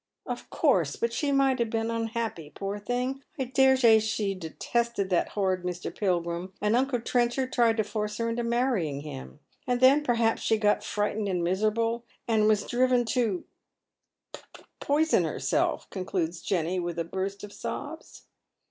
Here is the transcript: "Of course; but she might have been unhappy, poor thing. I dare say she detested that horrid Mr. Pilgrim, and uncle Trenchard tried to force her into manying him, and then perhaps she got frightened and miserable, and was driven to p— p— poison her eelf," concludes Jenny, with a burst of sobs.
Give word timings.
"Of 0.25 0.49
course; 0.49 0.95
but 0.95 1.13
she 1.13 1.31
might 1.31 1.59
have 1.59 1.69
been 1.69 1.91
unhappy, 1.91 2.49
poor 2.55 2.79
thing. 2.79 3.21
I 3.37 3.43
dare 3.43 3.77
say 3.77 3.99
she 3.99 4.33
detested 4.33 5.11
that 5.11 5.29
horrid 5.37 5.61
Mr. 5.63 5.95
Pilgrim, 5.95 6.53
and 6.59 6.75
uncle 6.75 6.99
Trenchard 6.99 7.53
tried 7.53 7.77
to 7.77 7.83
force 7.83 8.17
her 8.17 8.27
into 8.27 8.41
manying 8.41 9.01
him, 9.01 9.41
and 9.67 9.79
then 9.79 10.03
perhaps 10.03 10.41
she 10.41 10.57
got 10.57 10.83
frightened 10.83 11.29
and 11.29 11.43
miserable, 11.43 12.03
and 12.27 12.47
was 12.47 12.65
driven 12.65 13.05
to 13.13 13.43
p— 14.33 14.41
p— 14.55 14.63
poison 14.81 15.23
her 15.23 15.35
eelf," 15.37 15.87
concludes 15.91 16.41
Jenny, 16.41 16.79
with 16.79 16.97
a 16.97 17.03
burst 17.03 17.43
of 17.43 17.53
sobs. 17.53 18.23